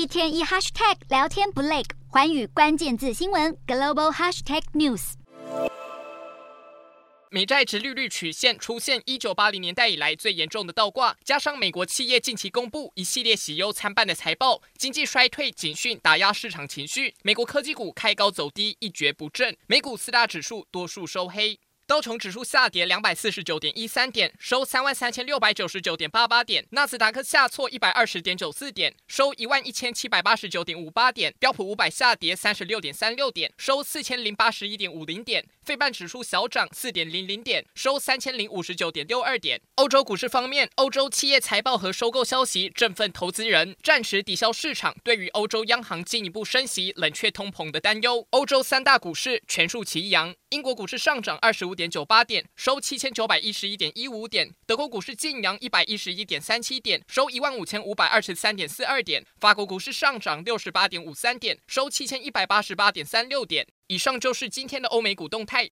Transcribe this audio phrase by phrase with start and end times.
[0.00, 5.12] 一天一 hashtag 聊天不累，寰宇关键字新闻 global hashtag news。
[7.28, 21.60] 美债殖利率曲线出现一九八零年代以来最严重的倒挂，加上美国企业近期公布一系列喜忧参半的财报，经济衰退警讯打压市场情绪，美国科技股开高走低，一蹶不振，美股四大指数多数收黑。
[21.90, 39.60] 道琼指数下跌两百四十九点一三点，收三万三千六百九十九点八八点；纳斯达克下挫一百二十点九四点，收一万一千七百八十九点五八点；标普五百下跌三十六点三六点，收四千零八十一点五零点；费半指数小涨四点零零点，收三千零五十九点六二点。
[39.74, 48.24] 欧洲股市方面，欧洲企业财报和收购消息振奋投资人，暂时抵消市场对于欧洲央行进一步升息、冷却通膨的担忧。
[48.30, 63.66] 欧洲三大股市全数齐扬，英国股市上涨二十五点九八点，收七千九百一十一点一五点；德国股市晋阳一百一十一点三七点，收一万五千五百二十三点四二点；法国股市上涨六十八点五三点，收七千一百八十八点三六点。
[63.86, 65.68] 以上就是今天的欧美股动态。